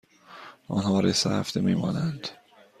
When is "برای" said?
0.99-1.13